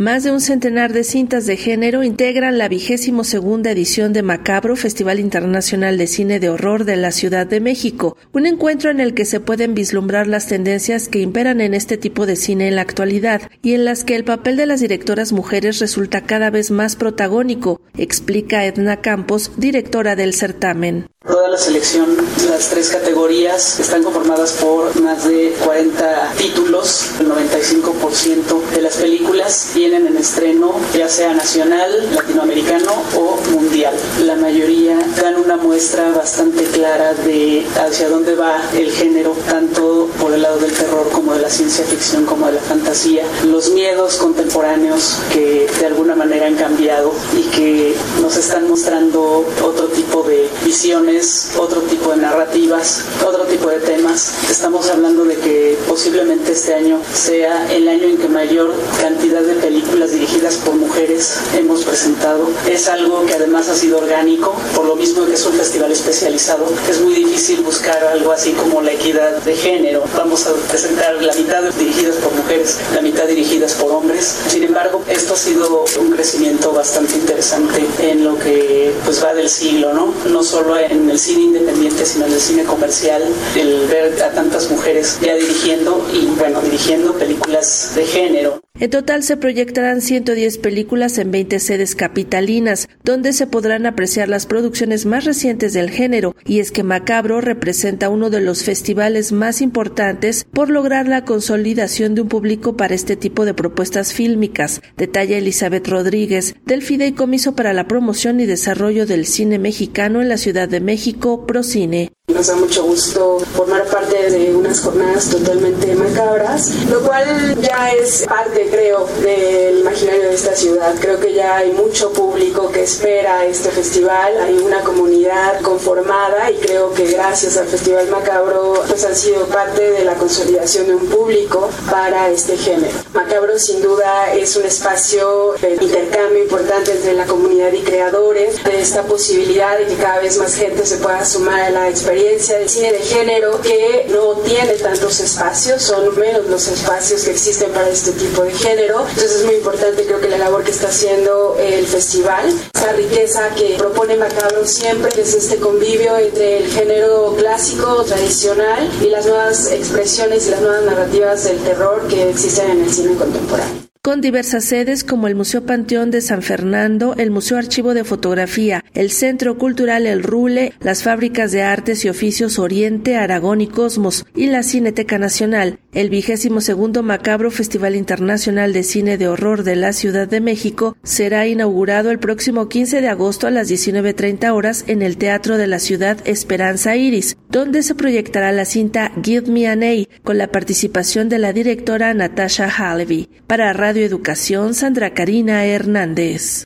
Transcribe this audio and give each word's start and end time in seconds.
Más 0.00 0.24
de 0.24 0.32
un 0.32 0.40
centenar 0.40 0.94
de 0.94 1.04
cintas 1.04 1.44
de 1.44 1.58
género 1.58 2.02
integran 2.02 2.56
la 2.56 2.70
vigésimo 2.70 3.22
segunda 3.22 3.70
edición 3.70 4.14
de 4.14 4.22
Macabro, 4.22 4.74
Festival 4.74 5.20
Internacional 5.20 5.98
de 5.98 6.06
Cine 6.06 6.40
de 6.40 6.48
Horror 6.48 6.86
de 6.86 6.96
la 6.96 7.12
Ciudad 7.12 7.46
de 7.46 7.60
México, 7.60 8.16
un 8.32 8.46
encuentro 8.46 8.90
en 8.90 8.98
el 9.00 9.12
que 9.12 9.26
se 9.26 9.40
pueden 9.40 9.74
vislumbrar 9.74 10.26
las 10.26 10.46
tendencias 10.46 11.08
que 11.08 11.20
imperan 11.20 11.60
en 11.60 11.74
este 11.74 11.98
tipo 11.98 12.24
de 12.24 12.36
cine 12.36 12.68
en 12.68 12.76
la 12.76 12.80
actualidad 12.80 13.42
y 13.60 13.74
en 13.74 13.84
las 13.84 14.04
que 14.04 14.16
el 14.16 14.24
papel 14.24 14.56
de 14.56 14.64
las 14.64 14.80
directoras 14.80 15.32
mujeres 15.32 15.80
resulta 15.80 16.22
cada 16.22 16.48
vez 16.48 16.70
más 16.70 16.96
protagónico, 16.96 17.82
explica 17.98 18.64
Edna 18.64 19.02
Campos, 19.02 19.52
directora 19.58 20.16
del 20.16 20.32
certamen. 20.32 21.08
Toda 21.22 21.50
la 21.50 21.58
selección, 21.58 22.16
las 22.48 22.70
tres 22.70 22.88
categorías, 22.88 23.78
están 23.78 24.02
conformadas 24.02 24.52
por 24.52 24.98
más 25.02 25.28
de 25.28 25.54
40 25.66 26.32
títulos. 26.38 27.10
El 27.20 27.28
95% 27.28 28.70
de 28.74 28.80
las 28.80 28.96
películas 28.96 29.72
vienen 29.74 30.06
en 30.06 30.16
estreno, 30.16 30.72
ya 30.94 31.10
sea 31.10 31.34
nacional, 31.34 32.08
latinoamericano 32.14 32.92
o 33.18 33.36
mundial. 33.50 33.94
La 34.24 34.34
mayoría 34.36 34.96
dan 35.20 35.36
una 35.36 35.58
muestra 35.58 36.10
bastante 36.12 36.64
clara 36.64 37.12
de 37.12 37.66
hacia 37.78 38.08
dónde 38.08 38.34
va 38.34 38.56
el 38.72 38.90
género, 38.90 39.36
tanto 39.46 40.08
por 40.18 40.32
el 40.32 40.40
lado 40.40 40.58
del 40.58 40.72
terror 40.72 41.10
como 41.12 41.34
de 41.34 41.42
la 41.42 41.50
ciencia 41.50 41.84
ficción, 41.84 42.24
como 42.24 42.46
de 42.46 42.52
la 42.52 42.62
fantasía. 42.62 43.24
Los 43.44 43.68
miedos 43.72 44.16
contemporáneos 44.16 45.18
que 45.34 45.68
de 45.80 45.84
alguna 45.84 46.14
manera 46.14 46.46
han 46.46 46.56
cambiado 46.56 47.12
y 47.36 47.42
que 47.50 47.94
nos 48.22 48.38
están 48.38 48.66
mostrando 48.66 49.44
otro 49.62 49.89
tipo 50.10 50.24
de 50.24 50.48
visiones 50.64 51.52
otro 51.56 51.82
tipo 51.82 52.10
de 52.10 52.16
narrativas, 52.16 53.04
otro 53.24 53.44
tipo 53.44 53.68
de 53.68 53.78
temas. 53.78 54.32
Estamos 54.50 54.90
hablando 54.90 55.24
de 55.24 55.36
que 55.36 55.78
posiblemente 55.86 56.50
este 56.50 56.74
año 56.74 57.00
sea 57.14 57.72
el 57.72 57.86
año 57.86 58.08
en 58.08 58.18
que 58.18 58.28
mayor 58.28 58.74
cantidad 59.00 59.40
de 59.40 59.54
películas 59.54 60.10
dirigidas 60.10 60.56
por 60.56 60.74
mujeres 60.74 61.38
hemos 61.56 61.84
presentado. 61.84 62.48
Es 62.68 62.88
algo 62.88 63.24
que 63.24 63.34
además 63.34 63.68
ha 63.68 63.76
sido 63.76 63.98
orgánico, 63.98 64.56
por 64.74 64.84
lo 64.84 64.96
mismo 64.96 65.24
que 65.26 65.34
es 65.34 65.46
un 65.46 65.52
festival 65.52 65.92
especializado. 65.92 66.66
Es 66.88 67.00
muy 67.00 67.14
difícil 67.14 67.60
buscar 67.60 68.02
algo 68.02 68.32
así 68.32 68.50
como 68.52 68.82
la 68.82 68.92
equidad 68.92 69.36
de 69.42 69.54
género. 69.54 70.02
Vamos 70.16 70.44
a 70.48 70.54
presentar 70.70 71.22
la 71.22 71.34
mitad 71.34 71.62
dirigidas 71.78 72.16
por 72.16 72.32
mujeres, 72.34 72.78
la 72.94 73.00
mitad 73.00 73.26
dirigidas 73.26 73.74
por 73.74 73.92
hombres. 73.92 74.34
Sin 74.48 74.64
embargo, 74.64 75.02
esto 75.08 75.34
ha 75.34 75.36
sido 75.36 75.84
un 76.00 76.10
crecimiento 76.10 76.72
bastante 76.72 77.14
interesante 77.14 77.86
en 78.00 78.24
lo 78.24 78.36
que 78.38 78.92
pues 79.04 79.22
va 79.22 79.34
del 79.34 79.48
siglo, 79.48 79.94
¿no? 79.94 79.99
No 80.30 80.42
solo 80.42 80.78
en 80.78 81.10
el 81.10 81.18
cine 81.18 81.42
independiente, 81.42 82.06
sino 82.06 82.26
en 82.26 82.32
el 82.32 82.40
cine 82.40 82.64
comercial, 82.64 83.22
el 83.54 83.86
ver 83.86 84.22
a 84.22 84.30
tantas 84.32 84.70
mujeres 84.70 85.18
ya 85.20 85.34
dirigiendo 85.34 86.06
y, 86.12 86.26
bueno, 86.38 86.60
dirigiendo 86.62 87.12
películas 87.14 87.39
de 87.50 88.04
género. 88.06 88.60
En 88.78 88.90
total 88.90 89.24
se 89.24 89.36
proyectarán 89.36 90.00
110 90.00 90.58
películas 90.58 91.18
en 91.18 91.30
20 91.32 91.58
sedes 91.58 91.94
capitalinas, 91.96 92.88
donde 93.02 93.32
se 93.32 93.46
podrán 93.46 93.86
apreciar 93.86 94.28
las 94.28 94.46
producciones 94.46 95.04
más 95.04 95.24
recientes 95.24 95.72
del 95.72 95.90
género, 95.90 96.36
y 96.46 96.60
es 96.60 96.70
que 96.70 96.84
Macabro 96.84 97.40
representa 97.40 98.08
uno 98.08 98.30
de 98.30 98.40
los 98.40 98.62
festivales 98.62 99.32
más 99.32 99.60
importantes 99.60 100.46
por 100.52 100.70
lograr 100.70 101.08
la 101.08 101.24
consolidación 101.24 102.14
de 102.14 102.22
un 102.22 102.28
público 102.28 102.76
para 102.76 102.94
este 102.94 103.16
tipo 103.16 103.44
de 103.44 103.52
propuestas 103.52 104.12
fílmicas, 104.12 104.80
detalla 104.96 105.36
Elizabeth 105.36 105.88
Rodríguez, 105.88 106.54
del 106.64 106.82
Fideicomiso 106.82 107.56
para 107.56 107.72
la 107.72 107.88
Promoción 107.88 108.40
y 108.40 108.46
Desarrollo 108.46 109.06
del 109.06 109.26
Cine 109.26 109.58
Mexicano 109.58 110.22
en 110.22 110.28
la 110.28 110.38
Ciudad 110.38 110.68
de 110.68 110.80
México, 110.80 111.46
Procine. 111.46 112.12
Nos 112.40 112.46
da 112.46 112.56
mucho 112.56 112.84
gusto 112.84 113.38
formar 113.54 113.84
parte 113.84 114.30
de 114.30 114.54
unas 114.54 114.80
jornadas 114.80 115.28
totalmente 115.28 115.94
macabras, 115.94 116.70
lo 116.90 117.02
cual 117.02 117.54
ya 117.60 117.90
es 117.90 118.24
parte, 118.26 118.66
creo, 118.70 119.06
del 119.20 119.80
imaginario 119.80 120.22
de 120.22 120.34
esta 120.36 120.56
ciudad. 120.56 120.94
Creo 120.98 121.20
que 121.20 121.34
ya 121.34 121.58
hay 121.58 121.72
mucho 121.72 122.10
público 122.14 122.72
que 122.72 122.84
espera 122.84 123.44
este 123.44 123.68
festival, 123.68 124.40
hay 124.40 124.56
una 124.56 124.80
comunidad 124.80 125.60
conformada 125.60 126.50
y 126.50 126.54
creo 126.54 126.94
que 126.94 127.08
gracias 127.08 127.58
al 127.58 127.66
Festival 127.66 128.08
Macabro 128.08 128.84
pues 128.88 129.04
han 129.04 129.14
sido 129.14 129.44
parte 129.44 129.90
de 129.90 130.06
la 130.06 130.14
consolidación 130.14 130.86
de 130.86 130.94
un 130.94 131.08
público 131.08 131.68
para 131.90 132.30
este 132.30 132.56
género. 132.56 132.94
Macabro 133.12 133.58
sin 133.58 133.82
duda 133.82 134.32
es 134.32 134.56
un 134.56 134.64
espacio 134.64 135.56
de 135.60 135.74
intercambio 135.74 136.42
importante 136.42 136.92
entre 136.92 137.12
la 137.12 137.26
comunidad 137.26 137.70
y 137.74 137.82
creadores, 137.82 138.64
de 138.64 138.80
esta 138.80 139.02
posibilidad 139.02 139.76
de 139.76 139.84
que 139.84 139.96
cada 139.96 140.20
vez 140.20 140.38
más 140.38 140.54
gente 140.54 140.86
se 140.86 140.96
pueda 140.96 141.22
sumar 141.26 141.60
a 141.60 141.70
la 141.70 141.90
experiencia 141.90 142.29
de 142.30 142.68
cine 142.68 142.92
de 142.92 143.00
género 143.00 143.60
que 143.60 144.06
no 144.08 144.34
tiene 144.40 144.74
tantos 144.74 145.20
espacios, 145.20 145.82
son 145.82 146.18
menos 146.18 146.46
los 146.46 146.68
espacios 146.68 147.22
que 147.24 147.32
existen 147.32 147.70
para 147.72 147.88
este 147.88 148.12
tipo 148.12 148.42
de 148.42 148.52
género. 148.52 149.00
Entonces 149.00 149.40
es 149.40 149.44
muy 149.44 149.56
importante 149.56 150.04
creo 150.04 150.20
que 150.20 150.28
la 150.28 150.38
labor 150.38 150.62
que 150.64 150.70
está 150.70 150.88
haciendo 150.88 151.56
el 151.58 151.86
festival, 151.86 152.52
esa 152.74 152.92
riqueza 152.92 153.48
que 153.56 153.74
propone 153.78 154.16
Macabro 154.16 154.66
siempre, 154.66 155.10
es 155.20 155.34
este 155.34 155.56
convivio 155.56 156.16
entre 156.16 156.58
el 156.58 156.70
género 156.70 157.34
clásico, 157.36 158.04
tradicional 158.04 158.90
y 159.02 159.06
las 159.06 159.26
nuevas 159.26 159.70
expresiones 159.72 160.46
y 160.46 160.50
las 160.50 160.60
nuevas 160.60 160.82
narrativas 160.84 161.44
del 161.44 161.58
terror 161.58 162.06
que 162.08 162.30
existen 162.30 162.70
en 162.70 162.84
el 162.84 162.92
cine 162.92 163.16
contemporáneo 163.16 163.89
con 164.02 164.22
diversas 164.22 164.64
sedes 164.64 165.04
como 165.04 165.26
el 165.26 165.34
Museo 165.34 165.66
Panteón 165.66 166.10
de 166.10 166.22
San 166.22 166.40
Fernando, 166.40 167.14
el 167.18 167.30
Museo 167.30 167.58
Archivo 167.58 167.92
de 167.92 168.02
Fotografía, 168.02 168.82
el 168.94 169.10
Centro 169.10 169.58
Cultural 169.58 170.06
El 170.06 170.22
Rule, 170.22 170.72
las 170.80 171.02
Fábricas 171.02 171.52
de 171.52 171.62
Artes 171.62 172.06
y 172.06 172.08
Oficios 172.08 172.58
Oriente, 172.58 173.18
Aragón 173.18 173.60
y 173.60 173.66
Cosmos 173.66 174.24
y 174.34 174.46
la 174.46 174.62
Cineteca 174.62 175.18
Nacional. 175.18 175.80
El 175.92 176.08
vigésimo 176.08 176.60
segundo 176.60 177.02
Macabro 177.02 177.50
Festival 177.50 177.96
Internacional 177.96 178.72
de 178.72 178.84
Cine 178.84 179.18
de 179.18 179.26
Horror 179.26 179.64
de 179.64 179.74
la 179.74 179.92
Ciudad 179.92 180.28
de 180.28 180.40
México 180.40 180.96
será 181.02 181.48
inaugurado 181.48 182.12
el 182.12 182.20
próximo 182.20 182.68
15 182.68 183.00
de 183.00 183.08
agosto 183.08 183.48
a 183.48 183.50
las 183.50 183.68
19.30 183.68 184.52
horas 184.52 184.84
en 184.86 185.02
el 185.02 185.16
Teatro 185.16 185.58
de 185.58 185.66
la 185.66 185.80
Ciudad 185.80 186.18
Esperanza 186.26 186.94
Iris, 186.94 187.36
donde 187.48 187.82
se 187.82 187.96
proyectará 187.96 188.52
la 188.52 188.66
cinta 188.66 189.10
Give 189.20 189.50
Me 189.50 189.66
an 189.66 189.82
A 189.82 190.06
con 190.22 190.38
la 190.38 190.52
participación 190.52 191.28
de 191.28 191.38
la 191.38 191.52
directora 191.52 192.14
Natasha 192.14 192.68
Halevy. 192.68 193.28
Para 193.48 193.72
Radio 193.72 194.06
Educación, 194.06 194.74
Sandra 194.74 195.12
Karina 195.12 195.64
Hernández. 195.64 196.58